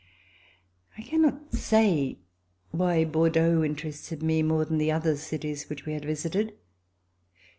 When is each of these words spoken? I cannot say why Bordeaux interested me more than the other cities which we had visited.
I 0.97 1.03
cannot 1.03 1.53
say 1.53 2.17
why 2.71 3.05
Bordeaux 3.05 3.63
interested 3.63 4.23
me 4.23 4.41
more 4.41 4.65
than 4.65 4.79
the 4.79 4.91
other 4.91 5.15
cities 5.15 5.69
which 5.69 5.85
we 5.85 5.93
had 5.93 6.05
visited. 6.05 6.57